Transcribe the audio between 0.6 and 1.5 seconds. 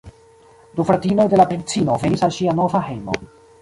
Du fratinoj de la